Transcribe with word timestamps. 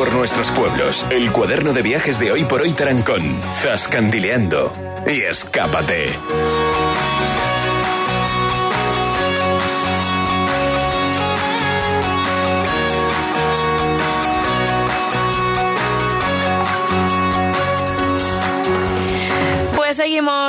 por 0.00 0.14
nuestros 0.14 0.50
pueblos. 0.52 1.04
El 1.10 1.30
cuaderno 1.30 1.74
de 1.74 1.82
viajes 1.82 2.18
de 2.18 2.32
hoy 2.32 2.44
por 2.44 2.62
hoy 2.62 2.72
Tarancón. 2.72 3.38
Zascandileando. 3.60 4.72
Y 5.06 5.20
escápate. 5.20 6.06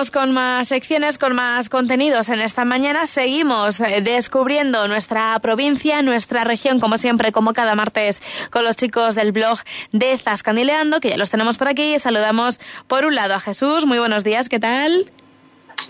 Seguimos 0.02 0.12
con 0.12 0.34
más 0.34 0.68
secciones, 0.68 1.18
con 1.20 1.36
más 1.36 1.70
contenidos 1.70 2.30
en 2.30 2.42
esta 2.42 2.66
mañana. 2.66 3.06
Seguimos 3.06 3.80
eh, 3.82 4.02
descubriendo 4.02 4.88
nuestra 4.88 5.38
provincia, 5.40 6.02
nuestra 6.02 6.44
región, 6.44 6.80
como 6.80 6.98
siempre, 6.98 7.32
como 7.32 7.54
cada 7.54 7.76
martes, 7.76 8.22
con 8.50 8.64
los 8.64 8.76
chicos 8.78 9.14
del 9.14 9.32
blog 9.32 9.60
de 9.92 10.18
Zascandileando, 10.18 11.02
que 11.02 11.10
ya 11.10 11.18
los 11.18 11.30
tenemos 11.30 11.60
por 11.60 11.68
aquí. 11.68 12.00
Saludamos 12.00 12.60
por 12.88 13.06
un 13.06 13.14
lado 13.14 13.36
a 13.36 13.40
Jesús. 13.40 13.86
Muy 13.86 14.00
buenos 14.00 14.24
días, 14.24 14.50
¿qué 14.50 14.60
tal? 14.60 15.12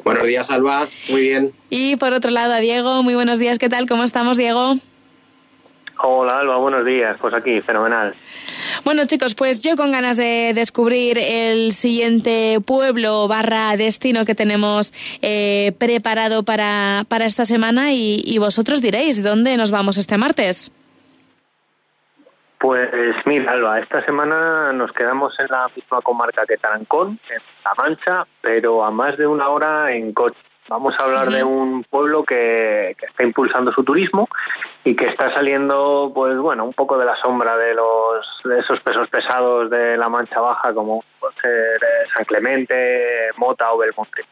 Buenos 0.03 0.23
días, 0.27 0.52
Alba. 0.52 0.88
Muy 1.09 1.21
bien. 1.21 1.53
Y 1.69 1.95
por 1.95 2.11
otro 2.11 2.31
lado 2.31 2.53
a 2.53 2.59
Diego. 2.59 3.03
Muy 3.03 3.16
buenos 3.16 3.39
días, 3.39 3.59
¿qué 3.59 3.69
tal? 3.69 3.88
¿Cómo 3.88 4.03
estamos, 4.03 4.35
Diego? 4.35 4.75
Hola, 6.03 6.39
Alba. 6.39 6.57
Buenos 6.57 6.85
días. 6.85 7.16
Pues 7.21 7.33
aquí, 7.33 7.61
fenomenal. 7.61 8.13
Bueno 8.84 9.05
chicos, 9.05 9.35
pues 9.35 9.62
yo 9.62 9.76
con 9.76 9.91
ganas 9.91 10.17
de 10.17 10.53
descubrir 10.55 11.20
el 11.20 11.72
siguiente 11.72 12.59
pueblo 12.66 13.28
barra 13.28 13.78
destino 13.78 14.25
que 14.25 14.33
tenemos 14.33 14.92
eh, 15.22 15.73
preparado 15.78 16.42
para, 16.44 17.03
para, 17.08 17.25
esta 17.25 17.45
semana 17.45 17.94
y, 17.94 18.38
vosotros 18.39 18.81
diréis 18.81 19.23
dónde 19.23 19.55
nos 19.55 19.70
vamos 19.70 20.00
este 20.00 20.17
martes. 20.17 20.72
Pues 22.58 22.89
mira, 23.25 23.52
Alba, 23.52 23.80
esta 23.80 24.03
semana 24.03 24.73
nos 24.73 24.92
quedamos 24.94 25.39
en 25.39 25.48
la 25.50 25.70
misma 25.75 26.02
comarca 26.02 26.45
que 26.48 26.58
Tarancón, 26.58 27.20
en 27.30 27.42
La 27.64 27.73
Mancha, 27.77 28.25
pero 28.42 28.83
a 28.83 28.89
más 28.89 29.16
de 29.16 29.27
una 29.27 29.48
hora 29.50 29.92
en 29.92 30.11
coche. 30.11 30.39
Vamos 30.67 30.98
a 31.00 31.03
hablar 31.03 31.30
de 31.30 31.44
un 31.44 31.83
pueblo 31.83 32.23
que, 32.23 32.95
está 33.00 33.23
impulsando 33.23 33.72
su 33.73 33.83
turismo 33.83 34.30
y 34.83 34.95
que 34.95 35.05
está 35.05 35.33
saliendo, 35.33 36.11
pues 36.13 36.37
bueno, 36.37 36.65
un 36.65 36.73
poco 36.73 36.97
de 36.97 37.05
la 37.05 37.15
sombra 37.17 37.55
de 37.55 37.75
los 37.75 38.25
de 38.43 38.59
esos 38.59 38.79
pesos 38.79 39.07
pesados 39.09 39.69
de 39.69 39.95
la 39.95 40.09
Mancha 40.09 40.39
Baja, 40.39 40.73
como 40.73 41.03
eh, 41.43 41.77
San 42.15 42.25
Clemente, 42.25 43.29
Mota 43.37 43.71
o 43.73 43.77
Belmonte. 43.77 44.23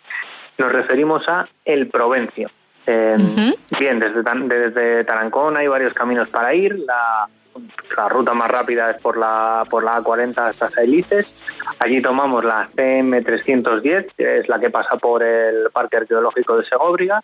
Nos 0.58 0.72
referimos 0.72 1.28
a 1.28 1.48
El 1.64 1.88
Provencio. 1.88 2.50
Eh, 2.88 3.18
bien, 3.80 4.00
desde, 4.00 4.24
desde 4.24 5.04
Tarancón 5.04 5.56
hay 5.58 5.68
varios 5.68 5.94
caminos 5.94 6.28
para 6.30 6.54
ir. 6.56 6.80
La, 6.80 7.30
la 7.96 8.10
ruta 8.10 8.34
más 8.34 8.50
rápida 8.50 8.90
es 8.90 8.98
por 8.98 9.18
la, 9.18 9.66
por 9.70 9.84
la 9.84 10.00
A40 10.00 10.38
hasta 10.38 10.70
Sailices. 10.72 11.44
Allí 11.80 12.02
tomamos 12.02 12.44
la 12.44 12.68
CM310, 12.76 14.08
que 14.18 14.40
es 14.40 14.50
la 14.50 14.60
que 14.60 14.72
pasa 14.72 14.98
por 14.98 15.22
el 15.22 15.70
Parque 15.72 15.98
Arqueológico 15.98 16.58
de 16.58 16.66
Segóbriga, 16.66 17.24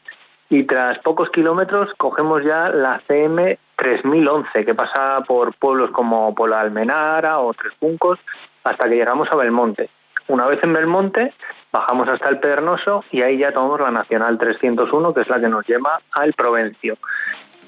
y 0.49 0.63
tras 0.63 0.99
pocos 0.99 1.29
kilómetros 1.29 1.93
cogemos 1.97 2.43
ya 2.43 2.69
la 2.69 3.01
CM3011, 3.07 4.65
que 4.65 4.75
pasa 4.75 5.23
por 5.27 5.53
pueblos 5.55 5.91
como 5.91 6.33
Pola 6.35 6.61
Almenara 6.61 7.39
o 7.39 7.53
Tres 7.53 7.73
Puncos, 7.79 8.19
hasta 8.63 8.87
que 8.87 8.95
llegamos 8.95 9.31
a 9.31 9.35
Belmonte. 9.35 9.89
Una 10.27 10.47
vez 10.47 10.63
en 10.63 10.73
Belmonte, 10.73 11.33
bajamos 11.71 12.07
hasta 12.09 12.29
el 12.29 12.39
Pernoso 12.39 13.03
y 13.11 13.21
ahí 13.21 13.37
ya 13.37 13.51
tomamos 13.51 13.79
la 13.79 13.91
Nacional 13.91 14.37
301, 14.37 15.13
que 15.13 15.21
es 15.21 15.29
la 15.29 15.39
que 15.39 15.49
nos 15.49 15.67
lleva 15.67 15.99
al 16.13 16.33
Provencio. 16.33 16.97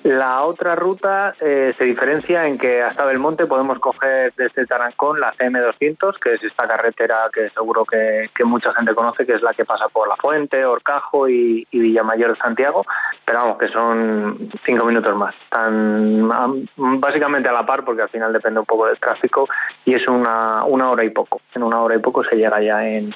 La 0.07 0.43
otra 0.43 0.73
ruta 0.73 1.33
eh, 1.41 1.73
se 1.77 1.83
diferencia 1.83 2.47
en 2.47 2.57
que 2.57 2.81
hasta 2.81 3.03
Belmonte 3.03 3.45
podemos 3.45 3.77
coger 3.79 4.33
desde 4.37 4.65
Tarancón 4.65 5.19
la 5.19 5.33
CM200, 5.33 6.17
que 6.17 6.35
es 6.35 6.43
esta 6.43 6.65
carretera 6.65 7.29
que 7.33 7.49
seguro 7.49 7.83
que, 7.83 8.29
mucha 8.45 8.73
gente 8.73 8.95
conoce, 8.95 9.25
que 9.25 9.33
es 9.33 9.41
la 9.41 9.53
que 9.53 9.65
pasa 9.65 9.89
por 9.89 10.07
La 10.07 10.15
Fuente, 10.15 10.63
Orcajo 10.63 11.27
y, 11.27 11.67
Villamayor 11.73 12.31
de 12.31 12.39
Santiago, 12.39 12.85
pero 13.25 13.39
vamos, 13.39 13.57
que 13.57 13.67
son 13.67 14.49
cinco 14.65 14.85
minutos 14.85 15.13
más. 15.13 15.35
Están 15.43 16.29
básicamente 16.77 17.49
a 17.49 17.51
la 17.51 17.65
par 17.65 17.83
porque 17.83 18.03
al 18.03 18.09
final 18.09 18.31
depende 18.31 18.61
un 18.61 18.65
poco 18.65 18.87
del 18.87 18.97
tráfico 18.99 19.49
y 19.83 19.93
es 19.93 20.07
una, 20.07 20.63
una 20.63 20.89
hora 20.89 21.03
y 21.03 21.09
poco. 21.09 21.41
En 21.53 21.63
una 21.63 21.81
hora 21.81 21.95
y 21.95 21.99
poco 21.99 22.23
se 22.23 22.37
llega 22.37 22.61
ya 22.61 22.87
en 22.87 23.11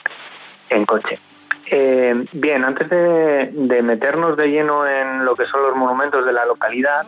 coche. 0.85 1.22
Eh, 1.68 2.26
bien, 2.34 2.64
antes 2.64 2.90
de, 2.90 3.82
meternos 3.84 4.36
de 4.38 4.48
lleno 4.48 4.88
en 4.88 5.26
lo 5.26 5.36
que 5.36 5.46
son 5.46 5.62
los 5.62 5.76
monumentos 5.76 6.26
de 6.26 6.34
la 6.34 6.46
localidad, 6.46 7.06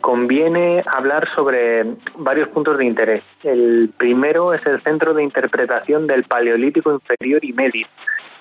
conviene 0.00 0.82
hablar 0.86 1.28
sobre 1.34 1.84
varios 2.16 2.48
puntos 2.48 2.76
de 2.78 2.84
interés. 2.84 3.22
El 3.42 3.90
primero 3.96 4.52
es 4.52 4.64
el 4.66 4.80
Centro 4.82 5.14
de 5.14 5.22
Interpretación 5.22 6.06
del 6.06 6.24
Paleolítico 6.24 6.92
Inferior 6.92 7.44
y 7.44 7.52
Medio, 7.52 7.86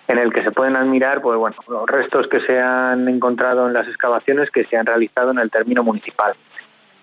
en 0.08 0.18
el 0.18 0.34
que 0.34 0.44
se 0.44 0.52
pueden 0.52 0.76
admirar 0.76 1.22
pues, 1.22 1.38
bueno, 1.38 1.56
los 1.68 1.90
restos 1.90 2.28
que 2.28 2.40
se 2.42 2.60
han 2.60 3.08
encontrado 3.08 3.68
en 3.68 3.74
las 3.74 3.88
excavaciones 3.88 4.50
que 4.52 4.66
se 4.66 4.76
han 4.76 4.86
realizado 4.86 5.32
en 5.32 5.40
el 5.40 5.52
término 5.52 5.84
municipal. 5.84 6.34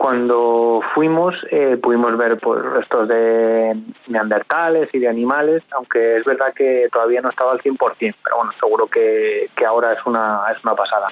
Cuando 0.00 0.80
fuimos 0.94 1.34
eh, 1.50 1.76
pudimos 1.76 2.16
ver 2.16 2.38
pues, 2.38 2.62
restos 2.62 3.06
de 3.06 3.76
neandertales 4.08 4.88
y 4.94 4.98
de 4.98 5.08
animales, 5.08 5.62
aunque 5.72 6.16
es 6.16 6.24
verdad 6.24 6.54
que 6.54 6.88
todavía 6.90 7.20
no 7.20 7.28
estaba 7.28 7.52
al 7.52 7.60
100%, 7.60 8.14
pero 8.24 8.36
bueno, 8.38 8.50
seguro 8.58 8.86
que, 8.86 9.50
ahora 9.68 9.92
es 9.92 9.98
una, 10.06 10.40
es 10.56 10.64
una 10.64 10.74
pasada. 10.74 11.08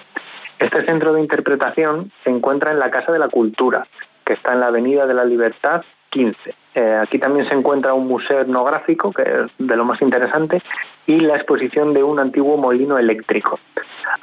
Este 0.59 0.87
centro 0.87 1.12
de 1.12 1.21
interpretación 1.21 2.10
se 2.25 2.31
encuentra 2.31 2.71
en 2.71 2.78
la 2.78 2.91
Casa 2.91 3.12
de 3.12 3.19
la 3.19 3.28
Cultura, 3.28 3.87
que 4.25 4.32
está 4.32 4.54
en 4.54 4.60
la 4.60 4.69
Avenida 4.69 5.06
de 5.06 5.12
la 5.12 5.27
Libertad 5.27 5.82
15. 6.09 6.54
Eh, 6.75 6.98
aquí 7.03 7.19
también 7.19 7.47
se 7.47 7.54
encuentra 7.54 7.93
un 7.93 8.09
museo 8.09 8.41
etnográfico, 8.41 9.12
que 9.12 9.21
es 9.21 9.50
de 9.59 9.77
lo 9.77 9.84
más 9.84 10.00
interesante, 10.00 10.62
y 11.06 11.21
la 11.21 11.37
exposición 11.37 11.93
de 11.93 12.03
un 12.03 12.21
antiguo 12.21 12.56
molino 12.56 12.97
eléctrico. 12.97 13.60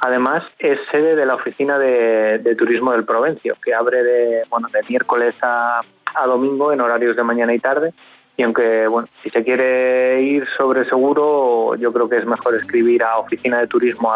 Además, 0.00 0.42
es 0.58 0.78
sede 0.90 1.16
de 1.16 1.26
la 1.26 1.34
Oficina 1.34 1.78
de, 1.78 2.54
Turismo 2.56 2.92
del 2.92 3.04
Provencio, 3.04 3.56
que 3.62 3.74
abre 3.74 4.02
de, 4.02 4.42
bueno, 4.50 4.68
de 4.72 4.82
miércoles 4.88 5.34
a, 5.42 5.82
domingo 6.26 6.72
en 6.72 6.80
horarios 6.80 7.16
de 7.16 7.22
mañana 7.22 7.54
y 7.54 7.58
tarde. 7.58 7.92
Y 8.38 8.42
aunque, 8.42 8.86
bueno, 8.86 9.08
si 9.22 9.30
se 9.30 9.42
quiere 9.44 10.20
ir 10.22 10.46
sobre 10.56 10.84
seguro, 10.86 11.74
yo 11.76 11.92
creo 11.92 12.08
que 12.08 12.18
es 12.18 12.26
mejor 12.26 12.54
escribir 12.54 13.02
a 13.02 13.18
oficina 13.18 13.60
de 13.60 13.66
turismo 13.66 14.14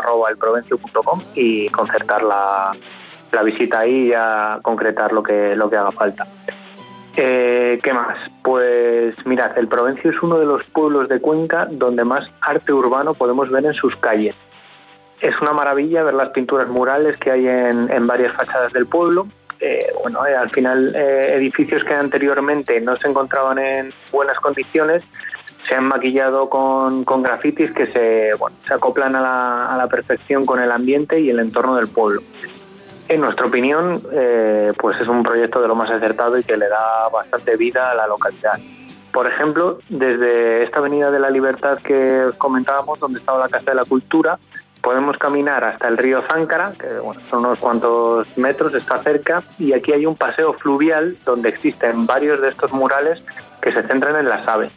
y 1.34 1.68
concertar 1.70 2.22
la, 2.22 2.72
visita 3.44 3.80
ahí 3.80 4.08
y 4.08 4.12
a 4.14 4.58
concretar 4.62 5.12
lo 5.12 5.22
que, 5.22 5.56
lo 5.56 5.70
que 5.70 5.76
haga 5.76 5.92
falta. 5.92 6.26
Eh, 7.16 7.80
¿Qué 7.82 7.92
más? 7.92 8.18
Pues 8.42 9.14
mirad, 9.26 9.56
el 9.58 9.68
Provencio 9.68 10.10
es 10.10 10.22
uno 10.22 10.38
de 10.38 10.46
los 10.46 10.64
pueblos 10.64 11.08
de 11.08 11.20
Cuenca 11.20 11.66
donde 11.70 12.04
más 12.04 12.28
arte 12.40 12.72
urbano 12.72 13.14
podemos 13.14 13.50
ver 13.50 13.64
en 13.64 13.74
sus 13.74 13.96
calles 13.96 14.34
es 15.20 15.40
una 15.40 15.52
maravilla 15.52 16.02
ver 16.02 16.14
las 16.14 16.30
pinturas 16.30 16.68
murales 16.68 17.16
que 17.18 17.30
hay 17.30 17.46
en, 17.46 18.06
varias 18.06 18.34
fachadas 18.34 18.72
del 18.72 18.86
pueblo. 18.86 19.26
Eh, 19.60 19.92
bueno, 20.00 20.24
eh, 20.26 20.34
al 20.34 20.50
final 20.50 20.94
eh, 20.96 21.34
edificios 21.36 21.84
que 21.84 21.94
anteriormente 21.94 22.80
no 22.80 22.96
se 22.96 23.08
encontraban 23.08 23.58
en 23.58 23.92
buenas 24.10 24.40
condiciones 24.40 25.02
se 25.68 25.74
han 25.74 25.84
maquillado 25.84 26.48
con, 26.48 27.04
grafitis 27.22 27.70
que 27.70 27.86
se, 27.86 28.30
se 28.66 28.74
acoplan 28.74 29.14
a 29.14 29.20
la, 29.20 29.66
a 29.66 29.76
la, 29.76 29.86
perfección 29.88 30.46
con 30.46 30.58
el 30.58 30.72
ambiente 30.72 31.20
y 31.20 31.28
el 31.28 31.38
entorno 31.38 31.76
del 31.76 31.86
pueblo. 31.86 32.22
En 33.08 33.20
nuestra 33.20 33.46
opinión, 33.46 34.02
pues 34.78 35.00
es 35.00 35.06
un 35.06 35.22
proyecto 35.22 35.60
de 35.60 35.68
lo 35.68 35.76
más 35.76 35.90
acertado 35.90 36.38
y 36.38 36.44
que 36.44 36.56
le 36.56 36.66
da 36.66 37.08
bastante 37.12 37.56
vida 37.56 37.90
a 37.90 37.94
la 37.94 38.06
localidad. 38.06 38.58
Por 39.12 39.26
ejemplo, 39.26 39.78
desde 39.88 40.64
esta 40.64 40.78
Avenida 40.78 41.10
de 41.10 41.20
la 41.20 41.30
Libertad 41.30 41.78
que 41.78 42.30
comentábamos, 42.38 42.98
donde 42.98 43.18
estaba 43.20 43.38
la 43.38 43.48
Casa 43.48 43.72
de 43.72 43.76
la 43.76 43.84
Cultura, 43.84 44.38
podemos 44.82 45.16
caminar 45.18 45.64
hasta 45.64 45.88
el 45.88 45.98
río 45.98 46.22
Záncara, 46.22 46.72
que 46.78 46.86
son 47.28 47.40
unos 47.40 47.58
cuantos 47.58 48.36
metros, 48.36 48.74
está 48.74 49.02
cerca, 49.02 49.42
y 49.58 49.72
aquí 49.72 49.92
hay 49.92 50.06
un 50.06 50.16
paseo 50.16 50.54
fluvial 50.54 51.16
donde 51.24 51.48
existen 51.48 52.06
varios 52.06 52.40
de 52.40 52.48
estos 52.48 52.72
murales 52.72 53.22
que 53.60 53.72
se 53.72 53.82
centran 53.82 54.16
en 54.16 54.28
las 54.28 54.46
aves. 54.48 54.72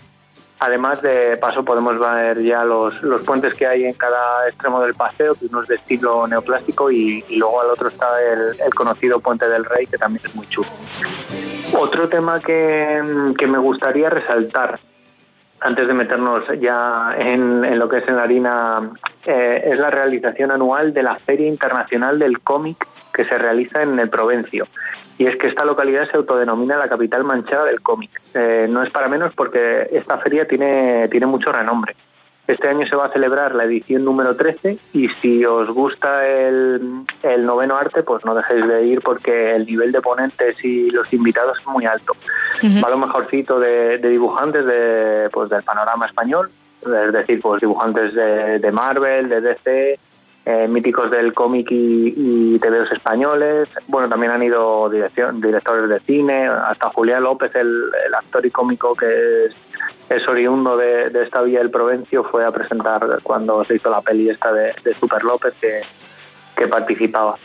Además 0.60 1.02
de 1.02 1.36
paso 1.38 1.66
podemos 1.66 2.00
ver 2.00 2.42
ya 2.42 2.64
los, 2.64 2.94
puentes 3.26 3.54
que 3.54 3.68
hay 3.68 3.84
en 3.84 3.94
cada 3.94 4.48
extremo 4.48 4.82
del 4.82 4.94
paseo, 4.94 5.36
que 5.36 5.48
uno 5.48 5.64
es 5.64 5.68
de 5.68 5.76
estilo 5.76 6.26
neoclásico 6.28 6.90
y, 6.90 7.24
luego 7.38 7.62
al 7.62 7.70
otro 7.70 7.90
está 7.90 8.08
el, 8.22 8.74
conocido 8.74 9.20
Puente 9.20 9.48
del 9.50 9.66
Rey, 9.66 9.88
que 9.88 9.98
también 9.98 10.26
es 10.26 10.34
muy 10.36 10.48
chulo. 10.48 10.70
Otro 11.78 12.08
tema 12.08 12.40
que 12.40 13.02
me 13.46 13.58
gustaría 13.58 14.10
resaltar 14.10 14.80
antes 15.64 15.88
de 15.88 15.94
meternos 15.94 16.44
ya 16.60 17.16
en, 17.18 17.80
lo 17.80 17.88
que 17.88 17.98
es 17.98 18.08
en 18.08 18.18
la 18.18 18.24
harina, 18.24 18.92
eh, 19.26 19.64
es 19.66 19.80
la 19.80 19.90
realización 19.90 20.52
anual 20.52 20.94
de 20.94 21.04
la 21.04 21.16
Feria 21.16 21.48
Internacional 21.48 22.20
del 22.20 22.42
Cómic 22.42 22.88
que 23.14 23.26
se 23.26 23.38
realiza 23.38 23.82
en 23.82 23.98
el 24.00 24.10
Provencio. 24.10 24.68
Y 25.18 25.28
es 25.28 25.38
que 25.38 25.48
esta 25.48 25.64
localidad 25.64 26.10
se 26.10 26.18
autodenomina 26.18 26.78
la 26.78 26.90
capital 26.90 27.24
manchega 27.24 27.64
del 27.66 27.82
cómic. 27.82 28.10
Eh, 28.34 28.68
no 28.70 28.82
es 28.84 28.90
para 28.90 29.08
menos 29.08 29.34
porque 29.36 29.88
esta 29.92 30.18
feria 30.18 30.46
tiene, 30.46 31.08
tiene 31.10 31.28
mucho 31.28 31.52
renombre. 31.52 31.96
Este 32.46 32.68
año 32.68 32.86
se 32.88 32.96
va 32.98 33.06
a 33.06 33.10
celebrar 33.10 33.56
la 33.56 33.64
edición 33.64 34.04
número 34.04 34.36
13 34.36 34.78
y 34.92 35.08
si 35.22 35.46
os 35.46 35.70
gusta 35.70 36.28
el, 36.28 37.06
noveno 37.40 37.78
arte, 37.78 38.04
pues 38.04 38.26
no 38.26 38.36
dejéis 38.36 38.68
de 38.68 38.86
ir 38.86 39.02
porque 39.02 39.56
el 39.56 39.66
nivel 39.66 39.94
de 39.94 40.02
ponentes 40.02 40.64
y 40.64 40.92
los 40.92 41.12
invitados 41.14 41.60
es 41.60 41.68
muy 41.68 41.86
alto. 41.86 42.14
Va 42.84 42.90
lo 42.90 42.98
mejorcito 42.98 43.62
de, 43.62 43.98
dibujantes 43.98 44.66
de, 44.66 45.30
pues, 45.32 45.50
del 45.50 45.64
panorama 45.64 46.06
español, 46.06 46.52
es 46.82 47.14
decir, 47.14 47.40
pues 47.42 47.62
dibujantes 47.62 48.14
de, 48.14 48.72
Marvel, 48.74 49.30
de 49.30 49.40
DC, 49.40 50.00
eh, 50.46 50.68
míticos 50.68 51.10
del 51.12 51.34
cómic 51.34 51.72
y, 51.72 52.14
y 52.18 52.60
TVOs 52.60 52.92
españoles. 52.92 53.70
Bueno, 53.88 54.10
también 54.10 54.34
han 54.34 54.44
ido 54.44 54.90
dirección, 54.90 55.40
directores 55.40 55.88
de 55.88 56.02
cine, 56.02 56.48
hasta 56.48 56.90
Julián 56.90 57.24
López, 57.24 57.56
el, 57.56 57.90
el 58.06 58.14
actor 58.14 58.46
y 58.46 58.52
cómico 58.52 58.94
que 58.96 59.46
es 59.46 59.56
es 60.16 60.28
oriundo 60.28 60.78
de, 60.78 61.12
esta 61.24 61.42
vía 61.42 61.60
del 61.60 61.72
Provencio, 61.72 62.24
fue 62.24 62.46
a 62.46 62.52
presentar 62.52 63.20
cuando 63.24 63.64
se 63.66 63.76
hizo 63.76 63.90
la 63.90 64.02
peli 64.02 64.30
esta 64.30 64.52
de, 64.54 64.74
Super 65.00 65.24
López 65.24 65.54
que, 65.60 65.82
participaba. 66.68 67.38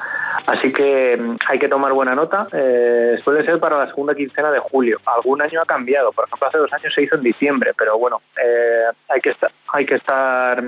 Así 0.46 0.72
que 0.72 1.16
mm, 1.16 1.36
hay 1.48 1.58
que 1.58 1.68
tomar 1.68 1.92
buena 1.92 2.14
nota. 2.14 2.46
Eh, 2.52 3.18
suele 3.24 3.44
ser 3.44 3.58
para 3.58 3.76
la 3.76 3.88
segunda 3.88 4.14
quincena 4.14 4.52
de 4.52 4.60
julio. 4.60 5.00
Algún 5.06 5.42
año 5.42 5.60
ha 5.60 5.66
cambiado. 5.66 6.12
Por 6.12 6.26
ejemplo, 6.26 6.46
hace 6.46 6.58
dos 6.58 6.72
años 6.72 6.94
se 6.94 7.02
hizo 7.02 7.16
en 7.16 7.24
diciembre, 7.24 7.72
pero 7.76 7.98
bueno, 7.98 8.22
eh, 8.40 8.84
hay 9.08 9.20
que 9.20 9.30
estar, 9.30 9.50
hay 9.72 9.84
que 9.84 9.96
estar 9.96 10.62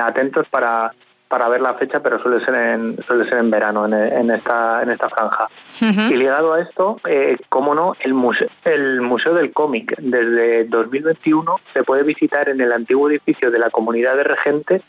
atentos 0.00 0.48
para, 0.48 0.92
para 1.28 1.48
ver 1.48 1.60
la 1.60 1.74
fecha, 1.74 2.00
pero 2.00 2.20
suele 2.20 2.44
ser 2.44 2.54
en, 2.54 2.96
suele 3.06 3.28
ser 3.28 3.38
en 3.38 3.50
verano, 3.50 3.86
en, 3.86 4.30
esta, 4.30 4.82
en 4.82 4.90
esta 4.90 5.08
franja. 5.08 5.48
Y 5.80 6.14
ligado 6.14 6.54
a 6.54 6.60
esto, 6.60 7.00
eh, 7.06 7.36
cómo 7.48 7.74
no, 7.74 7.94
el 8.00 8.14
museo, 8.14 8.48
el 8.64 9.00
museo 9.00 9.34
del 9.34 9.52
Cómic. 9.52 9.96
Desde 9.98 10.64
2021 10.64 11.60
se 11.72 11.82
puede 11.82 12.02
visitar 12.02 12.48
en 12.48 12.60
el 12.60 12.72
antiguo 12.72 13.10
edificio 13.10 13.50
de 13.50 13.58
la 13.58 13.70
Comunidad 13.70 14.16
de 14.16 14.24
Regentes 14.24 14.82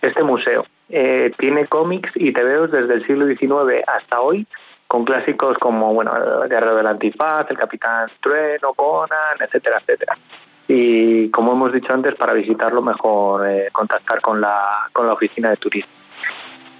este 0.00 0.22
museo. 0.22 0.66
Eh, 0.88 1.32
tiene 1.38 1.66
cómics 1.66 2.10
y 2.14 2.32
tebeos 2.32 2.70
desde 2.70 2.94
el 2.94 3.06
siglo 3.06 3.26
XIX 3.26 3.84
hasta 3.86 4.20
hoy, 4.20 4.46
con 4.86 5.04
clásicos 5.04 5.56
como 5.58 5.94
bueno, 5.94 6.12
el 6.16 6.48
Guerrero 6.48 6.76
del 6.76 6.86
Antifaz, 6.86 7.46
el 7.50 7.56
Capitán 7.56 8.10
Trueno, 8.20 8.74
Conan, 8.74 9.36
etcétera, 9.40 9.78
etcétera 9.80 10.16
y 10.74 11.28
como 11.28 11.52
hemos 11.52 11.70
dicho 11.70 11.92
antes, 11.92 12.14
para 12.14 12.32
visitarlo 12.32 12.80
mejor 12.80 13.46
eh, 13.46 13.68
contactar 13.72 14.22
con 14.22 14.40
la, 14.40 14.88
con 14.94 15.06
la 15.06 15.12
oficina 15.12 15.50
de 15.50 15.58
turismo. 15.58 15.92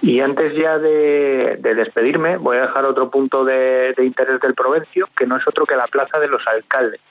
Y 0.01 0.19
antes 0.19 0.55
ya 0.55 0.79
de, 0.79 1.59
despedirme, 1.61 2.37
voy 2.37 2.57
a 2.57 2.61
dejar 2.61 2.85
otro 2.85 3.11
punto 3.11 3.45
de, 3.45 3.93
interés 3.99 4.39
del 4.41 4.55
Provencio, 4.55 5.07
que 5.15 5.27
no 5.27 5.37
es 5.37 5.47
otro 5.47 5.67
que 5.67 5.75
la 5.75 5.85
Plaza 5.85 6.17
de 6.17 6.27
los 6.27 6.41
Alcaldes, 6.47 7.01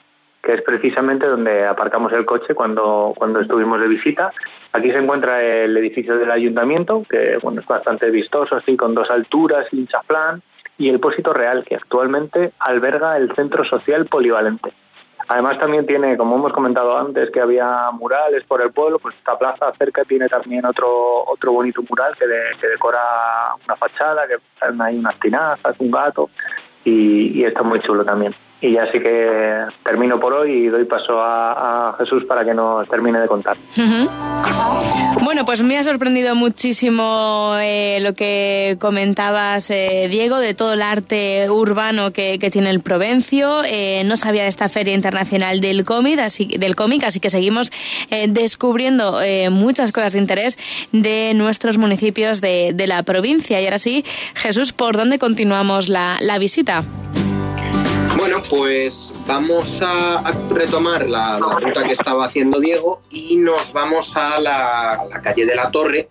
que 0.41 0.55
es 0.55 0.61
precisamente 0.61 1.25
donde 1.25 1.65
aparcamos 1.65 2.11
el 2.11 2.25
coche 2.25 2.53
cuando, 2.53 3.13
cuando 3.15 3.39
estuvimos 3.39 3.79
de 3.79 3.87
visita. 3.87 4.33
Aquí 4.73 4.91
se 4.91 4.97
encuentra 4.97 5.41
el 5.41 5.77
edificio 5.77 6.17
del 6.17 6.31
ayuntamiento, 6.31 7.05
que 7.09 7.37
bueno, 7.41 7.61
es 7.61 7.67
bastante 7.67 8.11
vistoso, 8.11 8.57
así 8.57 8.75
con 8.75 8.93
dos 8.93 9.09
alturas, 9.09 9.67
hinchaflán, 9.71 10.41
y 10.77 10.89
el 10.89 10.99
Pósito 10.99 11.31
Real, 11.31 11.63
que 11.63 11.75
actualmente 11.75 12.51
alberga 12.59 13.15
el 13.15 13.33
Centro 13.33 13.63
Social 13.63 14.05
Polivalente. 14.05 14.73
Además 15.27 15.57
también 15.57 15.85
tiene, 15.85 16.17
como 16.17 16.35
hemos 16.35 16.53
comentado 16.53 16.97
antes, 16.97 17.31
que 17.31 17.39
había 17.39 17.89
murales 17.91 18.43
por 18.43 18.61
el 18.61 18.71
pueblo, 18.71 18.99
pues 18.99 19.15
esta 19.15 19.37
plaza 19.37 19.71
cerca 19.77 20.03
tiene 20.03 20.27
también 20.27 20.65
otro 20.65 21.23
otro 21.25 21.53
bonito 21.53 21.81
mural 21.89 22.15
que, 22.17 22.25
decora 22.67 22.99
una 23.65 23.75
fachada, 23.75 24.27
que 24.27 24.37
hay 24.79 24.97
unas 24.97 25.19
tinazas, 25.19 25.75
un 25.79 25.91
gato, 25.91 26.29
y 26.83 27.43
está 27.43 27.63
muy 27.63 27.79
chulo 27.79 28.03
también. 28.03 28.35
Y 28.63 28.71
ya 28.71 28.89
sí 28.89 28.99
que 29.01 29.65
termino 29.83 30.21
por 30.21 30.31
hoy 30.31 30.51
y 30.53 30.67
doy 30.69 30.85
paso 30.85 31.21
a, 31.21 31.95
Jesús 31.97 32.23
para 32.23 32.45
que 32.45 32.53
nos 32.53 32.87
termine 32.87 33.19
de 33.19 33.27
contar. 33.27 33.57
Bueno, 35.21 35.43
pues 35.43 35.61
me 35.61 35.77
ha 35.77 35.83
sorprendido 35.83 36.33
muchísimo 36.33 37.55
eh, 37.59 37.99
lo 37.99 38.13
que 38.13 38.77
comentabas, 38.79 39.69
eh, 39.69 40.07
Diego, 40.09 40.37
de 40.39 40.53
todo 40.53 40.73
el 40.73 40.81
arte 40.81 41.49
urbano 41.49 42.13
que, 42.13 42.39
tiene 42.53 42.69
el 42.69 42.79
Provencio. 42.79 43.63
Eh, 43.65 44.03
no 44.05 44.15
sabía 44.15 44.43
de 44.43 44.49
esta 44.49 44.69
Feria 44.69 44.93
Internacional 44.93 45.59
del 45.59 45.83
Cómic, 45.83 46.19
así, 46.19 46.45
del 46.57 46.77
cómic, 46.77 47.03
así 47.03 47.19
que 47.19 47.29
seguimos 47.29 47.69
descubriendo 48.29 49.19
muchas 49.51 49.91
cosas 49.91 50.13
de 50.13 50.19
interés 50.19 50.57
de 50.93 51.33
nuestros 51.35 51.77
municipios 51.77 52.39
de, 52.39 52.73
la 52.87 53.03
provincia. 53.03 53.59
Y 53.59 53.65
ahora 53.65 53.79
sí, 53.79 54.05
Jesús, 54.35 54.71
¿por 54.71 54.95
dónde 54.95 55.19
continuamos 55.19 55.89
la, 55.89 56.17
la 56.21 56.37
visita? 56.37 56.83
Bueno, 58.23 58.41
pues 58.49 59.11
vamos 59.27 59.81
a, 59.81 60.23
retomar 60.49 61.09
la, 61.09 61.39
ruta 61.39 61.83
que 61.83 61.91
estaba 61.91 62.23
haciendo 62.23 62.61
Diego 62.61 63.01
y 63.09 63.35
nos 63.35 63.73
vamos 63.73 64.15
a 64.15 64.39
la, 64.39 65.19
calle 65.21 65.45
de 65.45 65.53
la 65.53 65.69
Torre, 65.71 66.07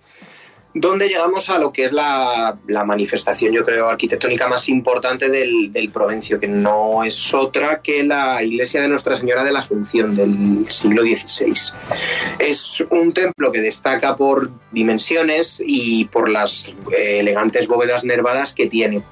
donde 0.75 1.09
llegamos 1.09 1.49
a 1.49 1.59
lo 1.59 1.73
que 1.73 1.85
es 1.87 1.93
la, 1.93 2.59
manifestación, 2.85 3.55
yo 3.55 3.65
creo, 3.65 3.89
arquitectónica 3.89 4.47
más 4.47 4.69
importante 4.69 5.31
del, 5.31 5.91
Provencio, 5.91 6.39
que 6.39 6.49
no 6.49 7.03
es 7.03 7.33
otra 7.33 7.81
que 7.81 8.05
la 8.05 8.43
iglesia 8.43 8.83
de 8.83 8.89
Nuestra 8.89 9.17
Señora 9.17 9.43
de 9.43 9.53
la 9.53 9.61
Asunción 9.61 10.15
del 10.15 10.71
siglo 10.71 11.01
XVI. 11.05 11.55
Es 12.39 12.85
un 12.91 13.15
templo 13.15 13.51
que 13.51 13.63
destaca 13.63 14.19
por 14.19 14.51
dimensiones 14.71 15.63
y 15.65 16.05
por 16.05 16.29
las 16.29 16.75
eh, 16.95 17.21
elegantes 17.21 17.69
bóvedas 17.69 18.05
nervadas 18.05 18.55
que 18.55 18.67
tiene. 18.67 19.03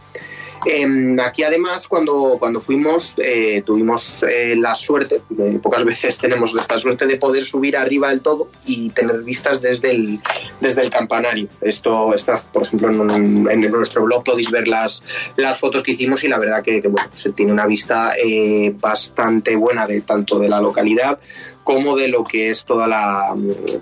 Em, 0.66 1.18
aquí 1.20 1.42
además 1.42 1.88
cuando, 1.88 2.36
cuando 2.38 2.60
fuimos 2.60 3.14
eh, 3.18 3.62
tuvimos 3.64 4.22
eh, 4.24 4.54
la 4.56 4.74
suerte, 4.74 5.22
pocas 5.62 5.84
veces 5.86 6.18
tenemos 6.18 6.54
esta 6.54 6.78
suerte 6.78 7.06
de 7.06 7.16
poder 7.16 7.44
subir 7.44 7.76
arriba 7.76 8.10
del 8.10 8.20
todo 8.20 8.48
y 8.66 8.90
tener 8.90 9.22
vistas 9.22 9.62
desde 9.62 9.92
el, 9.92 10.20
desde 10.60 10.82
el 10.82 10.90
campanario. 10.90 11.48
Esto 11.60 12.14
está, 12.14 12.34
por 12.52 12.64
ejemplo, 12.64 12.90
en, 12.90 13.70
nuestro 13.70 14.04
blog 14.04 14.24
podéis 14.24 14.50
ver 14.50 14.68
las, 14.68 15.02
las 15.36 15.58
fotos 15.58 15.82
que 15.82 15.92
hicimos 15.92 16.24
y 16.24 16.28
la 16.28 16.38
verdad 16.38 16.62
que, 16.62 16.82
se 17.14 17.32
tiene 17.32 17.52
una 17.52 17.66
vista 17.66 18.12
eh, 18.22 18.74
bastante 18.78 19.56
buena 19.56 19.86
de 19.86 20.02
tanto 20.02 20.38
de 20.38 20.48
la 20.48 20.60
localidad 20.60 21.18
como 21.64 21.96
de 21.96 22.08
lo 22.08 22.24
que 22.24 22.50
es 22.50 22.64
toda 22.64 22.86
la, 22.86 23.34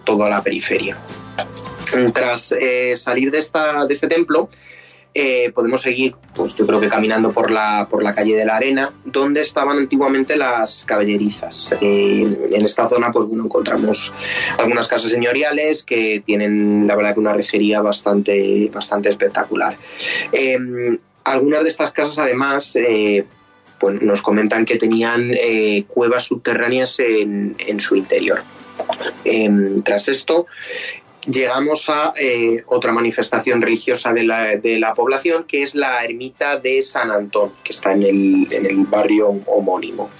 toda 0.05 0.29
la 0.29 0.43
periferia. 0.43 0.97
Tras 2.13 2.55
salir 2.97 3.31
de, 3.31 3.39
esta, 3.39 3.87
de 3.87 3.95
este 3.95 4.09
templo, 4.09 4.51
eh, 5.21 5.51
podemos 5.53 5.83
seguir, 5.83 6.15
pues 6.33 6.55
yo 6.55 6.65
creo 6.65 6.79
que 6.79 6.89
caminando 6.89 7.33
por 7.33 7.51
la, 7.51 7.89
por 7.91 8.05
la 8.05 8.15
calle 8.15 8.37
de 8.37 8.45
la 8.45 8.55
Arena, 8.55 8.93
donde 9.05 9.41
estaban 9.41 9.77
antiguamente 9.77 10.37
las 10.37 10.85
caballerizas. 10.85 11.75
Eh, 11.81 12.25
en 12.53 12.65
esta 12.65 12.87
zona, 12.87 13.11
pues 13.11 13.27
bueno, 13.27 13.47
encontramos 13.47 14.15
algunas 14.59 14.87
casas 14.87 15.11
señoriales 15.11 15.83
que 15.83 16.23
tienen, 16.25 16.87
la 16.87 16.95
verdad, 16.95 17.15
que 17.15 17.21
una 17.21 17.35
rejería 17.35 17.81
bastante, 17.81 18.71
bastante 18.73 19.09
espectacular. 19.09 19.77
Em, 20.31 20.99
algunas 21.25 21.65
de 21.65 21.69
estas 21.69 21.91
casas, 21.91 22.19
además, 22.21 22.77
eh, 22.77 23.25
pues 23.81 24.01
nos 24.01 24.23
comentan 24.23 24.65
que 24.65 24.77
tenían 24.77 25.33
cuevas 25.89 26.25
subterráneas 26.25 27.01
en, 27.01 27.57
en 27.59 27.81
su 27.81 27.97
interior. 27.97 28.41
Em, 29.25 29.83
tras 29.83 30.09
esto, 30.09 30.47
llegamos 31.31 31.89
a 31.89 32.13
eh, 32.19 32.63
otra 32.67 32.93
manifestación 32.93 33.61
religiosa 33.63 34.13
de 34.13 34.25
la, 34.25 34.95
población, 34.95 35.45
que 35.45 35.63
es 35.63 35.75
la 35.75 36.05
ermita 36.05 36.57
de 36.57 36.83
San 36.83 37.11
Antón, 37.11 37.53
que 37.63 37.73
está 37.73 37.93
en 37.93 38.03
el, 38.03 38.87
barrio 38.89 39.29
homónimo. 39.47 40.11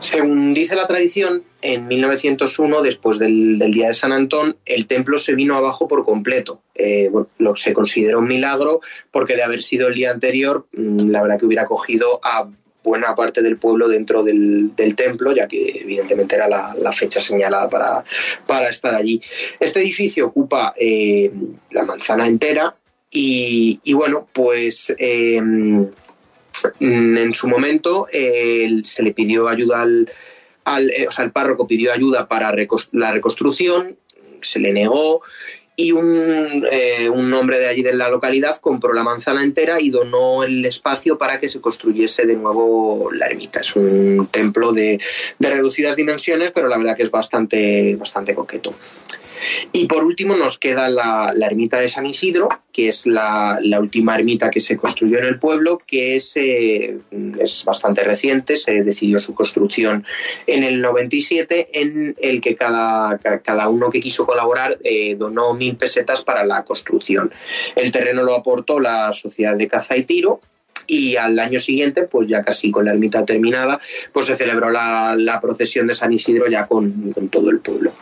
Según 0.00 0.54
dice 0.54 0.76
la 0.76 0.86
tradición, 0.86 1.44
en 1.62 1.86
1901, 1.86 2.82
después 2.82 3.18
del, 3.18 3.58
Día 3.58 3.88
de 3.88 3.94
San 3.94 4.12
Antón, 4.12 4.56
el 4.64 4.86
templo 4.86 5.18
se 5.18 5.34
vino 5.34 5.54
abajo 5.54 5.88
por 5.88 6.04
completo. 6.04 6.60
Eh, 6.74 7.10
se 7.54 7.72
considera 7.72 8.18
un 8.18 8.28
milagro 8.28 8.80
porque 9.10 9.36
de 9.36 9.42
haber 9.42 9.62
sido 9.62 9.88
el 9.88 9.94
día 9.94 10.10
anterior, 10.10 10.66
mm, 10.72 11.10
la 11.10 11.22
verdad 11.22 11.38
que 11.38 11.46
hubiera 11.46 11.66
cogido 11.66 12.20
a 12.22 12.48
buena 12.86 13.16
parte 13.16 13.42
del 13.42 13.58
pueblo 13.58 13.88
dentro 13.88 14.22
del, 14.22 14.72
templo, 14.96 15.34
ya 15.34 15.48
que 15.48 15.80
evidentemente 15.80 16.36
era 16.36 16.48
la, 16.48 16.92
fecha 16.92 17.20
señalada 17.20 17.68
para, 17.68 18.04
para, 18.46 18.68
estar 18.68 18.94
allí. 18.94 19.20
Este 19.58 19.80
edificio 19.80 20.28
ocupa 20.28 20.72
eh, 20.78 21.30
la 21.72 21.84
manzana 21.84 22.28
entera 22.28 22.76
y, 23.10 23.92
bueno, 23.92 24.28
pues 24.32 24.94
em, 24.98 25.88
en 26.80 27.34
su 27.34 27.48
momento 27.48 28.06
se 28.10 29.02
le 29.02 29.12
pidió 29.12 29.48
ayuda 29.48 29.82
al, 29.82 30.08
al, 30.64 30.90
eh, 30.90 31.08
o 31.08 31.10
sea, 31.10 31.24
el 31.24 31.32
párroco 31.32 31.66
pidió 31.66 31.92
ayuda 31.92 32.28
para 32.28 32.54
la 32.92 33.12
reconstrucción, 33.12 33.98
se 34.42 34.60
le 34.60 34.72
negó 34.72 35.22
y 35.78 35.90
eh, 35.90 37.10
un, 37.10 37.34
hombre 37.34 37.58
de 37.58 37.68
allí 37.68 37.82
de 37.82 37.94
la 37.94 38.08
localidad 38.08 38.56
compró 38.56 38.94
la 38.94 39.04
manzana 39.04 39.42
entera 39.42 39.78
y 39.78 39.90
donó 39.90 40.42
el 40.42 40.64
espacio 40.64 41.18
para 41.18 41.38
que 41.38 41.50
se 41.50 41.60
construyese 41.60 42.24
de 42.24 42.34
nuevo 42.34 43.10
la 43.12 43.26
ermita. 43.26 43.60
Es 43.60 43.76
un 43.76 44.26
templo 44.30 44.72
de, 44.72 44.98
reducidas 45.38 45.96
dimensiones, 45.96 46.50
pero 46.52 46.68
la 46.68 46.78
verdad 46.78 46.96
que 46.96 47.02
es 47.02 47.10
bastante, 47.10 47.94
bastante 47.96 48.34
coqueto. 48.34 48.74
Y 49.72 49.86
por 49.86 50.04
último 50.04 50.36
nos 50.36 50.58
queda 50.58 50.88
la, 50.88 51.32
ermita 51.40 51.78
de 51.78 51.88
San 51.88 52.06
Isidro, 52.06 52.48
que 52.72 52.88
es 52.88 53.06
la, 53.06 53.58
última 53.80 54.14
ermita 54.14 54.50
que 54.50 54.60
se 54.60 54.76
construyó 54.76 55.18
en 55.18 55.24
el 55.24 55.38
pueblo, 55.38 55.80
que 55.86 56.16
es, 56.16 56.36
eh, 56.36 56.98
es 57.38 57.64
bastante 57.64 58.02
reciente, 58.02 58.56
se 58.56 58.82
decidió 58.82 59.18
su 59.18 59.34
construcción 59.34 60.04
en 60.46 60.64
el 60.64 60.80
97, 60.80 61.70
en 61.72 62.16
el 62.20 62.40
que 62.40 62.56
cada, 62.56 63.18
cada 63.18 63.68
uno 63.68 63.90
que 63.90 64.00
quiso 64.00 64.26
colaborar 64.26 64.78
eh, 64.84 65.14
donó 65.16 65.54
mil 65.54 65.76
pesetas 65.76 66.22
para 66.22 66.44
la 66.44 66.64
construcción. 66.64 67.32
El 67.74 67.92
terreno 67.92 68.22
lo 68.22 68.34
aportó 68.34 68.80
la 68.80 69.12
Sociedad 69.12 69.56
de 69.56 69.68
Caza 69.68 69.96
y 69.96 70.04
Tiro 70.04 70.40
y 70.86 71.16
al 71.16 71.38
año 71.38 71.60
siguiente, 71.60 72.04
pues 72.04 72.28
ya 72.28 72.42
casi 72.42 72.70
con 72.70 72.84
la 72.84 72.92
ermita 72.92 73.24
terminada, 73.24 73.80
pues 74.12 74.26
se 74.26 74.36
celebró 74.36 74.70
la, 74.70 75.38
procesión 75.40 75.86
de 75.86 75.94
San 75.94 76.12
Isidro 76.12 76.46
ya 76.48 76.66
con 76.66 77.12
todo 77.30 77.50
el 77.50 77.58
pueblo. 77.60 77.92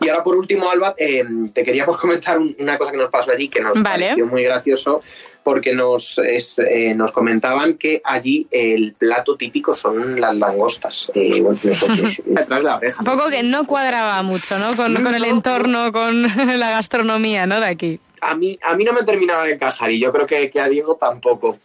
Y 0.00 0.08
ahora 0.08 0.22
por 0.22 0.36
último, 0.36 0.70
Alba, 0.70 0.94
eh, 0.98 1.24
te 1.52 1.64
queríamos 1.64 1.98
comentar 1.98 2.38
una 2.38 2.78
cosa 2.78 2.92
que 2.92 2.98
nos 2.98 3.10
pasó 3.10 3.32
allí 3.32 3.48
que 3.48 3.60
nos 3.60 3.80
pareció 3.80 4.26
muy 4.26 4.42
gracioso 4.44 5.02
porque 5.42 5.74
nos, 5.74 6.18
eh, 6.18 6.94
nos 6.96 7.12
comentaban 7.12 7.74
que 7.74 8.00
allí 8.02 8.48
el 8.50 8.94
plato 8.94 9.36
típico 9.36 9.74
son 9.74 10.18
las 10.18 10.34
langostas. 10.36 11.12
Eh, 11.14 11.42
nosotros, 11.62 12.22
detrás 12.26 12.62
de 12.62 12.68
la 12.68 12.76
oreja. 12.76 13.00
Un 13.00 13.04
poco 13.04 13.28
que 13.28 13.42
no 13.42 13.66
cuadraba 13.66 14.22
mucho, 14.22 14.58
¿no? 14.58 14.74
Con, 14.74 14.94
con 15.02 15.14
el 15.14 15.24
entorno, 15.24 15.92
con 15.92 16.22
la 16.58 16.70
gastronomía, 16.70 17.46
¿no? 17.46 17.60
De 17.60 17.66
aquí 17.66 18.00
a 18.24 18.34
mí, 18.34 18.58
a 18.62 18.74
mí 18.76 18.84
no 18.84 18.92
me 18.92 19.02
terminaba 19.02 19.44
de 19.44 19.52
encajar 19.52 19.90
y 19.90 20.00
yo 20.00 20.12
creo 20.12 20.26
que, 20.26 20.50
que 20.50 20.60
a 20.60 20.68
Diego 20.68 20.96
tampoco. 20.96 21.58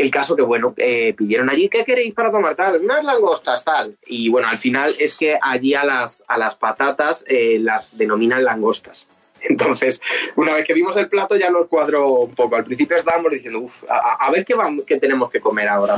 El 0.00 0.10
caso 0.10 0.34
que, 0.34 0.42
bueno, 0.42 0.72
eh, 0.78 1.12
pidieron 1.12 1.50
allí, 1.50 1.68
¿qué 1.68 1.84
queréis 1.84 2.14
para 2.14 2.32
tomar? 2.32 2.54
Tal, 2.54 2.80
unas 2.80 3.04
langostas, 3.04 3.62
tal. 3.64 3.98
Y 4.06 4.30
bueno, 4.30 4.48
al 4.48 4.56
final 4.56 4.90
es 4.98 5.18
que 5.18 5.38
allí 5.42 5.74
a 5.74 5.84
las, 5.84 6.24
a 6.26 6.38
las 6.38 6.56
patatas 6.56 7.22
eh, 7.28 7.58
las 7.60 7.98
denominan 7.98 8.42
langostas. 8.42 9.08
Entonces, 9.42 10.00
una 10.36 10.54
vez 10.54 10.64
que 10.64 10.72
vimos 10.72 10.96
el 10.96 11.08
plato 11.08 11.36
ya 11.36 11.50
nos 11.50 11.66
cuadró 11.66 12.12
un 12.12 12.34
poco. 12.34 12.56
Al 12.56 12.64
principio 12.64 12.96
estábamos 12.96 13.30
diciendo, 13.30 13.60
uff, 13.60 13.84
a, 13.90 14.30
ver 14.30 14.46
qué, 14.46 14.54
qué 14.86 14.96
tenemos 14.96 15.28
que 15.30 15.40
comer 15.40 15.68
ahora. 15.68 15.96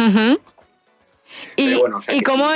Y, 1.57 1.75
¿y 2.09 2.21
cómo 2.23 2.49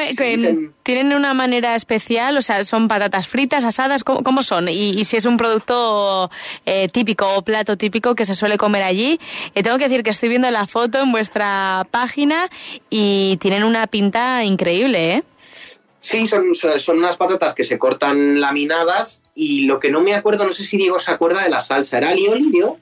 tienen 0.83 1.13
una 1.13 1.35
manera 1.35 1.75
especial? 1.75 2.37
O 2.37 2.43
sea, 2.43 2.65
¿son 2.65 2.89
patatas 2.89 3.29
fritas, 3.29 3.65
asadas? 3.65 4.05
¿Cómo, 4.05 4.43
son? 4.43 4.69
Y, 4.69 5.05
si 5.05 5.17
es 5.17 5.27
un 5.27 5.37
producto 5.37 6.31
eh, 6.65 6.89
típico 6.89 7.29
o 7.35 7.43
plato 7.43 7.77
típico 7.77 8.15
que 8.15 8.25
se 8.25 8.35
suele 8.35 8.57
comer 8.57 8.83
allí. 8.83 9.21
Eh, 9.55 9.63
tengo 9.63 9.79
que 9.79 9.89
decir 9.89 10.03
que 10.03 10.11
estoy 10.11 10.29
viendo 10.29 10.51
la 10.51 10.67
foto 10.67 11.01
en 11.01 11.13
vuestra 11.13 11.87
página 11.91 12.49
y 12.91 13.37
tienen 13.41 13.65
una 13.65 13.87
pinta 13.87 14.45
increíble, 14.45 15.15
¿eh? 15.15 15.25
Sí, 16.01 16.25
son, 16.29 16.55
son 16.55 16.99
unas 16.99 17.17
patatas 17.17 17.53
que 17.53 17.65
se 17.65 17.81
cortan 17.81 18.41
laminadas 18.41 19.23
y 19.35 19.65
lo 19.65 19.81
que 19.81 19.91
no 19.91 20.01
me 20.01 20.15
acuerdo, 20.15 20.45
no 20.45 20.53
sé 20.53 20.65
si 20.65 20.77
Diego 20.77 21.01
se 21.01 21.11
acuerda 21.11 21.43
de 21.43 21.51
la 21.51 21.63
salsa, 21.63 21.99
¿era 21.99 22.11
alioli, 22.11 22.49
Diego? 22.49 22.79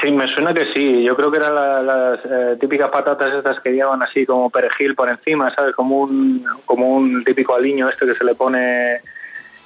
Sí, 0.00 0.10
me 0.10 0.26
suena 0.32 0.54
que 0.54 0.72
sí. 0.72 1.02
Yo 1.02 1.14
creo 1.16 1.30
que 1.30 1.38
eran 1.38 1.86
las 1.86 2.18
eh, 2.24 2.56
típicas 2.58 2.90
patatas 2.90 3.34
estas 3.34 3.60
que 3.60 3.72
llevan 3.72 4.02
así 4.02 4.24
como 4.24 4.48
perejil 4.48 4.94
por 4.94 5.08
encima, 5.08 5.54
¿sabes? 5.54 5.74
Como 5.74 5.98
un, 5.98 6.44
como 6.64 6.88
un 6.88 7.22
típico 7.24 7.54
aliño 7.54 7.88
este 7.88 8.06
que 8.06 8.14
se 8.14 8.24
le 8.24 8.34
pone 8.34 9.00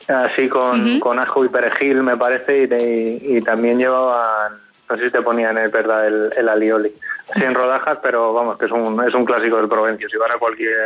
así 0.09 0.49
con, 0.49 0.99
con 1.01 1.19
ajo 1.19 1.45
y 1.45 1.49
perejil, 1.49 2.03
me 2.03 2.17
parece, 2.17 2.69
y, 3.23 3.41
también 3.43 3.79
llevaban, 3.79 4.53
no 4.89 4.97
sé 4.97 5.07
si 5.07 5.13
te 5.13 5.23
ponían, 5.23 5.57
es 5.59 5.73
verdad, 5.73 6.07
el, 6.07 6.31
el 6.37 6.49
alioli. 6.49 6.93
Así 7.31 7.45
en 7.45 7.55
rodajas, 7.55 7.99
pero 8.03 8.33
vamos, 8.35 8.59
que 8.59 8.67
es 8.67 8.73
un, 8.73 9.03
es 9.07 9.15
un 9.15 9.25
clásico 9.25 9.57
del 9.57 9.69
Provencio. 9.69 10.09
Si 10.11 10.19
vas 10.19 10.35
a 10.35 10.39
cualquier, 10.39 10.77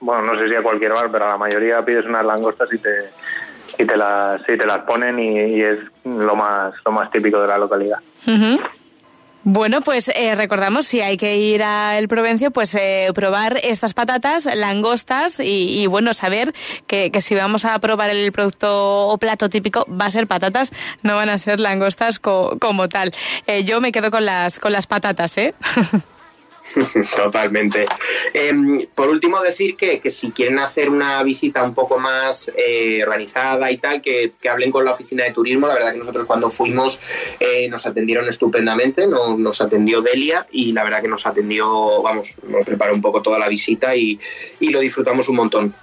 bueno, 0.00 0.22
no 0.22 0.38
sé 0.38 0.48
si 0.48 0.54
a 0.54 0.62
cualquier 0.62 0.92
bar, 0.92 1.10
pero 1.10 1.26
a 1.26 1.30
la 1.30 1.36
mayoría 1.36 1.84
pides 1.84 2.06
unas 2.06 2.24
langostas 2.24 2.72
y 2.72 2.78
te 2.78 3.10
y 3.78 3.84
te 3.84 3.96
las, 3.96 4.40
y 4.48 4.56
te 4.56 4.66
las 4.66 4.78
ponen 4.78 5.18
y, 5.18 5.60
es 5.60 5.78
lo 6.04 6.34
más, 6.36 6.74
lo 6.84 6.92
más 6.92 7.10
típico 7.10 7.40
de 7.40 7.48
la 7.48 7.58
localidad. 7.58 7.98
Bueno, 9.48 9.80
pues 9.80 10.08
eh, 10.08 10.34
recordamos, 10.34 10.88
si 10.88 11.02
hay 11.02 11.16
que 11.16 11.36
ir 11.36 11.62
a 11.62 11.96
El 11.98 12.08
Provencio, 12.08 12.50
pues 12.50 12.74
eh, 12.74 13.10
probar 13.14 13.60
estas 13.62 13.94
patatas, 13.94 14.44
langostas 14.52 15.38
y, 15.38 15.86
bueno, 15.86 16.14
saber 16.14 16.52
que, 16.88 17.12
que, 17.12 17.20
si 17.20 17.36
vamos 17.36 17.64
a 17.64 17.78
probar 17.78 18.10
el 18.10 18.32
producto 18.32 19.06
o 19.06 19.18
plato 19.18 19.48
típico 19.48 19.86
va 19.88 20.06
a 20.06 20.10
ser 20.10 20.26
patatas, 20.26 20.72
no 21.04 21.14
van 21.14 21.28
a 21.28 21.38
ser 21.38 21.60
langostas 21.60 22.18
como 22.18 22.88
tal. 22.88 23.14
Eh, 23.46 23.62
yo 23.62 23.80
me 23.80 23.92
quedo 23.92 24.10
con 24.10 24.24
las, 24.24 24.58
con 24.58 24.72
las 24.72 24.88
patatas, 24.88 25.38
¿eh? 25.38 25.54
Totalmente. 27.16 27.86
Em, 28.32 28.86
por 28.94 29.08
último, 29.08 29.40
decir 29.40 29.76
que, 29.76 30.00
si 30.10 30.30
quieren 30.30 30.58
hacer 30.58 30.90
una 30.90 31.22
visita 31.22 31.62
un 31.62 31.74
poco 31.74 31.98
más 31.98 32.50
eh, 32.56 33.02
organizada 33.02 33.70
y 33.70 33.78
tal, 33.78 34.02
que, 34.02 34.32
hablen 34.50 34.70
con 34.70 34.84
la 34.84 34.92
oficina 34.92 35.24
de 35.24 35.32
turismo. 35.32 35.66
La 35.66 35.74
verdad 35.74 35.92
que 35.92 35.98
nosotros 35.98 36.26
cuando 36.26 36.50
fuimos 36.50 37.00
eh, 37.40 37.68
nos 37.68 37.86
atendieron 37.86 38.28
estupendamente, 38.28 39.06
nos, 39.06 39.60
atendió 39.60 40.02
Delia 40.02 40.46
y 40.50 40.72
la 40.72 40.84
verdad 40.84 41.02
que 41.02 41.08
nos 41.08 41.26
atendió, 41.26 42.02
vamos, 42.02 42.34
nos 42.46 42.64
preparó 42.64 42.94
un 42.94 43.02
poco 43.02 43.22
toda 43.22 43.38
la 43.38 43.48
visita 43.48 43.96
y 43.96 44.18
lo 44.60 44.80
disfrutamos 44.80 45.28
un 45.28 45.36
montón. 45.36 45.74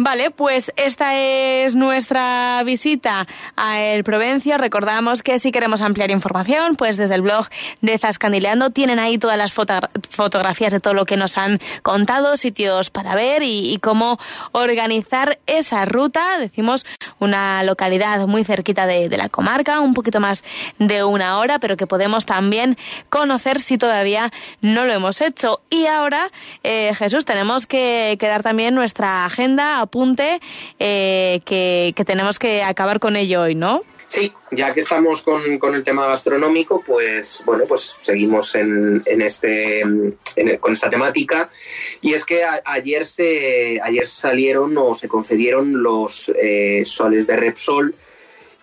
Vale, 0.00 0.30
pues 0.30 0.72
esta 0.76 1.18
es 1.18 1.74
nuestra 1.74 2.62
visita 2.64 3.26
a 3.56 3.80
El 3.80 4.04
Provencio. 4.04 4.56
Recordamos 4.56 5.24
que 5.24 5.40
si 5.40 5.50
queremos 5.50 5.82
ampliar 5.82 6.12
información, 6.12 6.76
pues 6.76 6.96
desde 6.96 7.16
el 7.16 7.22
blog 7.22 7.48
de 7.80 7.98
Zascandileando 7.98 8.70
tienen 8.70 9.00
ahí 9.00 9.18
todas 9.18 9.36
las 9.36 9.52
fotografías 9.52 10.70
de 10.70 10.78
todo 10.78 10.94
lo 10.94 11.04
que 11.04 11.16
nos 11.16 11.36
han 11.36 11.58
contado, 11.82 12.36
sitios 12.36 12.90
para 12.90 13.16
ver 13.16 13.42
y, 13.42 13.76
cómo 13.82 14.20
organizar 14.52 15.40
esa 15.48 15.84
ruta. 15.84 16.38
Decimos 16.38 16.86
una 17.18 17.64
localidad 17.64 18.24
muy 18.28 18.44
cerquita 18.44 18.86
de, 18.86 19.08
la 19.08 19.28
comarca, 19.28 19.80
un 19.80 19.94
poquito 19.94 20.20
más 20.20 20.44
de 20.78 21.02
una 21.02 21.38
hora, 21.38 21.58
pero 21.58 21.76
que 21.76 21.88
podemos 21.88 22.24
también 22.24 22.78
conocer 23.08 23.58
si 23.58 23.78
todavía 23.78 24.30
no 24.60 24.84
lo 24.84 24.92
hemos 24.92 25.20
hecho. 25.20 25.60
Y 25.70 25.86
ahora, 25.86 26.30
eh, 26.62 26.94
Jesús, 26.94 27.24
tenemos 27.24 27.66
que, 27.66 28.16
que 28.20 28.28
dar 28.28 28.44
también 28.44 28.76
nuestra 28.76 29.24
agenda 29.24 29.87
apunte 29.88 30.40
eh, 30.78 31.40
que, 31.44 31.94
tenemos 32.04 32.38
que 32.38 32.62
acabar 32.62 33.00
con 33.00 33.16
ello 33.16 33.42
hoy, 33.42 33.54
¿no? 33.54 33.82
Sí, 34.06 34.32
ya 34.52 34.72
que 34.72 34.80
estamos 34.80 35.22
con, 35.22 35.42
el 35.74 35.84
tema 35.84 36.06
gastronómico, 36.06 36.82
pues 36.86 37.42
bueno, 37.44 37.64
pues 37.68 37.94
seguimos 38.00 38.54
en, 38.54 39.02
este 39.06 39.82
con 40.60 40.72
esta 40.72 40.88
temática 40.88 41.50
y 42.00 42.14
es 42.14 42.24
que 42.24 42.42
ayer 42.64 43.04
se 43.04 43.80
ayer 43.82 44.08
salieron 44.08 44.78
o 44.78 44.94
se 44.94 45.08
concedieron 45.08 45.82
los 45.82 46.32
eh, 46.40 46.84
soles 46.86 47.26
de 47.26 47.36
Repsol 47.36 47.94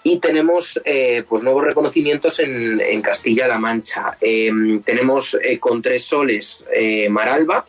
y 0.02 0.18
tenemos 0.20 0.82
eh, 0.84 1.24
pues 1.30 1.44
nuevos 1.44 1.64
reconocimientos 1.64 2.40
en, 2.40 3.02
Castilla-La 3.02 3.60
Mancha. 3.60 4.18
Em, 4.22 4.82
tenemos 4.82 5.38
con 5.60 5.82
tres 5.82 6.06
soles 6.06 6.64
Maralba, 7.10 7.66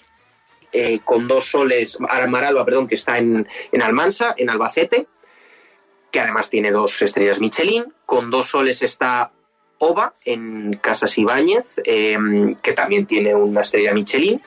eh, 0.79 1.01
con 1.03 1.27
dos 1.27 1.47
soles, 1.47 1.99
Maralba, 2.01 2.63
perdón, 2.67 2.87
que 2.87 2.97
está 2.97 3.17
en, 3.17 3.49
Almansa, 3.81 4.35
en 4.37 4.51
Albacete, 4.51 5.07
que 6.11 6.21
además 6.21 6.51
tiene 6.51 6.71
dos 6.71 7.01
estrellas 7.01 7.41
Michelin. 7.41 7.95
Con 8.05 8.31
dos 8.31 8.49
soles 8.49 8.83
está 8.83 9.33
Ova, 9.79 10.13
en 10.27 10.75
Casas 10.75 11.17
Ibáñez, 11.17 11.81
em, 11.85 12.57
que 12.57 12.75
también 12.75 13.07
tiene 13.07 13.35
una 13.35 13.63
estrella 13.63 13.95
Michelin. 13.95 14.43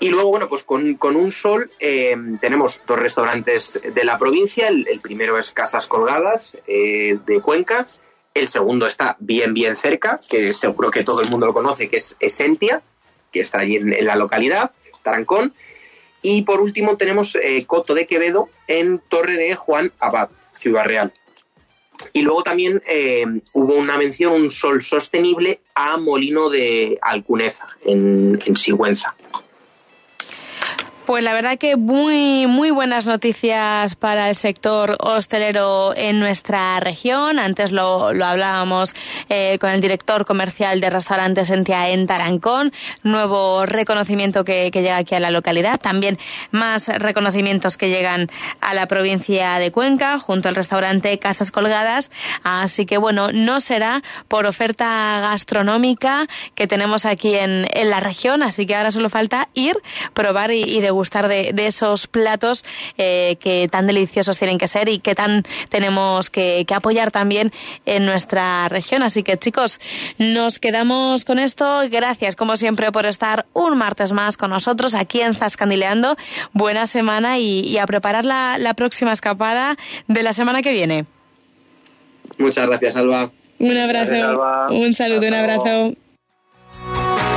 Y 0.00 0.08
luego, 0.08 0.30
bueno, 0.30 0.48
pues 0.48 0.62
con, 0.62 0.96
un 1.02 1.32
sol 1.32 1.70
em, 1.78 2.38
tenemos 2.38 2.80
dos 2.86 2.98
restaurantes 2.98 3.78
de 3.94 4.04
la 4.04 4.16
provincia. 4.16 4.68
El, 4.68 5.00
primero 5.02 5.38
es 5.38 5.52
Casas 5.52 5.86
Colgadas 5.86 6.56
eh, 6.66 7.18
de 7.26 7.42
Cuenca. 7.42 7.86
El 8.32 8.48
segundo 8.48 8.86
está 8.86 9.18
bien, 9.20 9.52
bien 9.52 9.76
cerca, 9.76 10.18
que 10.30 10.54
seguro 10.54 10.90
que 10.90 11.04
todo 11.04 11.20
el 11.20 11.28
mundo 11.28 11.44
lo 11.44 11.52
conoce, 11.52 11.90
que 11.90 11.98
es 11.98 12.16
Esentia, 12.20 12.80
que 13.30 13.40
está 13.40 13.58
allí 13.58 13.76
en 13.76 14.06
la 14.06 14.16
localidad. 14.16 14.72
Tarancón. 15.02 15.54
Y 16.22 16.42
por 16.42 16.60
último 16.60 16.96
tenemos 16.96 17.34
eh, 17.34 17.64
Coto 17.66 17.94
de 17.94 18.06
Quevedo 18.06 18.48
en 18.68 19.00
Torre 19.00 19.36
de 19.36 19.54
Juan 19.56 19.92
Abad, 19.98 20.30
Ciudad 20.52 20.84
Real. 20.84 21.12
Y 22.12 22.22
luego 22.22 22.42
también 22.42 22.82
eh, 22.86 23.24
hubo 23.52 23.74
una 23.74 23.96
mención, 23.96 24.32
un 24.32 24.50
sol 24.50 24.82
sostenible 24.82 25.60
a 25.74 25.96
Molino 25.98 26.48
de 26.48 26.98
Alcuneza, 27.00 27.68
en, 27.84 28.40
en 28.44 28.56
Sigüenza. 28.56 29.14
Pues 31.06 31.24
la 31.24 31.32
verdad 31.32 31.58
que 31.58 31.74
muy, 31.74 32.46
muy 32.46 32.70
buenas 32.70 33.08
noticias 33.08 33.96
para 33.96 34.28
el 34.28 34.36
sector 34.36 34.96
hostelero 35.00 35.96
en 35.96 36.20
nuestra 36.20 36.78
región. 36.78 37.40
Antes 37.40 37.72
lo, 37.72 38.12
lo 38.12 38.24
hablábamos 38.24 38.94
eh, 39.28 39.58
con 39.60 39.70
el 39.70 39.80
director 39.80 40.24
comercial 40.24 40.80
de 40.80 40.90
restaurantes 40.90 41.50
Entia 41.50 41.88
en 41.88 42.06
Tarancón. 42.06 42.72
Nuevo 43.02 43.66
reconocimiento 43.66 44.44
que, 44.44 44.70
que, 44.70 44.82
llega 44.82 44.98
aquí 44.98 45.16
a 45.16 45.20
la 45.20 45.32
localidad. 45.32 45.80
También 45.80 46.18
más 46.52 46.86
reconocimientos 46.86 47.76
que 47.76 47.88
llegan 47.88 48.30
a 48.60 48.72
la 48.72 48.86
provincia 48.86 49.58
de 49.58 49.72
Cuenca 49.72 50.20
junto 50.20 50.48
al 50.48 50.54
restaurante 50.54 51.18
Casas 51.18 51.50
Colgadas. 51.50 52.12
Así 52.44 52.86
que 52.86 52.96
bueno, 52.96 53.32
no 53.32 53.58
será 53.58 54.02
por 54.28 54.46
oferta 54.46 55.18
gastronómica 55.20 56.28
que 56.54 56.68
tenemos 56.68 57.06
aquí 57.06 57.34
en, 57.34 57.66
en 57.74 57.90
la 57.90 57.98
región. 57.98 58.44
Así 58.44 58.66
que 58.66 58.76
ahora 58.76 58.92
solo 58.92 59.10
falta 59.10 59.48
ir, 59.54 59.76
probar 60.14 60.52
y, 60.52 60.62
y 60.62 60.91
degustar 60.92 61.28
de, 61.28 61.52
esos 61.66 62.06
platos 62.06 62.64
eh, 62.98 63.36
que 63.40 63.68
tan 63.70 63.86
deliciosos 63.86 64.38
tienen 64.38 64.58
que 64.58 64.68
ser 64.68 64.88
y 64.88 64.98
que 64.98 65.14
tan 65.14 65.42
tenemos 65.68 66.30
que, 66.30 66.66
apoyar 66.72 67.10
también 67.10 67.52
en 67.84 68.06
nuestra 68.06 68.68
región. 68.68 69.02
Así 69.02 69.22
que 69.22 69.36
chicos, 69.36 69.78
nos 70.18 70.58
quedamos 70.58 71.24
con 71.24 71.38
esto. 71.38 71.82
Gracias 71.90 72.34
como 72.36 72.56
siempre 72.56 72.90
por 72.92 73.06
estar 73.06 73.46
un 73.52 73.76
martes 73.76 74.12
más 74.12 74.36
con 74.36 74.50
nosotros 74.50 74.94
aquí 74.94 75.20
en 75.20 75.34
Zascandileando. 75.34 76.16
Buena 76.52 76.86
semana 76.86 77.38
y, 77.38 77.76
a 77.78 77.86
preparar 77.86 78.24
la, 78.24 78.58
la 78.58 78.74
próxima 78.74 79.12
escapada 79.12 79.76
de 80.08 80.22
la 80.22 80.32
semana 80.32 80.62
que 80.62 80.72
viene. 80.72 81.06
Muchas 82.38 82.66
gracias, 82.66 82.96
Alba. 82.96 83.30
Un 83.58 83.76
abrazo, 83.76 84.74
un 84.74 84.94
saludo, 84.94 85.28
un 85.28 85.34
abrazo. 85.34 85.92